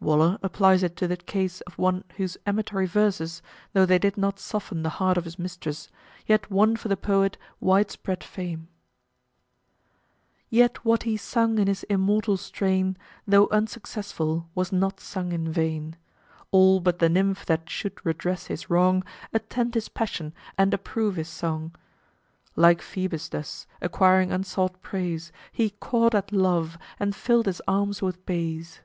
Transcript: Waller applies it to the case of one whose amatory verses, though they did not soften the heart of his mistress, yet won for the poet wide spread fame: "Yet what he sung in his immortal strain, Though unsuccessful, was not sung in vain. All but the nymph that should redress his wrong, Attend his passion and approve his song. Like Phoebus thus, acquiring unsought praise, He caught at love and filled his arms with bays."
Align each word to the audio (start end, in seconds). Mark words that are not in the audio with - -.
Waller 0.00 0.36
applies 0.42 0.82
it 0.82 0.96
to 0.96 1.08
the 1.08 1.16
case 1.16 1.60
of 1.62 1.78
one 1.78 2.04
whose 2.16 2.36
amatory 2.44 2.86
verses, 2.86 3.40
though 3.72 3.86
they 3.86 3.98
did 3.98 4.16
not 4.18 4.38
soften 4.38 4.82
the 4.82 4.88
heart 4.98 5.16
of 5.16 5.24
his 5.24 5.38
mistress, 5.38 5.88
yet 6.26 6.50
won 6.50 6.76
for 6.76 6.88
the 6.88 6.96
poet 6.96 7.38
wide 7.60 7.90
spread 7.90 8.22
fame: 8.22 8.68
"Yet 10.50 10.84
what 10.84 11.04
he 11.04 11.16
sung 11.16 11.58
in 11.58 11.66
his 11.68 11.84
immortal 11.84 12.36
strain, 12.36 12.96
Though 13.28 13.46
unsuccessful, 13.48 14.48
was 14.54 14.72
not 14.72 15.00
sung 15.00 15.32
in 15.32 15.50
vain. 15.50 15.96
All 16.50 16.80
but 16.80 16.98
the 16.98 17.08
nymph 17.08 17.46
that 17.46 17.70
should 17.70 18.04
redress 18.04 18.46
his 18.46 18.68
wrong, 18.68 19.04
Attend 19.32 19.74
his 19.74 19.88
passion 19.88 20.34
and 20.58 20.74
approve 20.74 21.14
his 21.16 21.28
song. 21.28 21.74
Like 22.54 22.82
Phoebus 22.82 23.28
thus, 23.28 23.66
acquiring 23.80 24.32
unsought 24.32 24.82
praise, 24.82 25.32
He 25.52 25.70
caught 25.70 26.14
at 26.14 26.32
love 26.32 26.76
and 26.98 27.14
filled 27.14 27.46
his 27.46 27.62
arms 27.66 28.02
with 28.02 28.24
bays." 28.26 28.80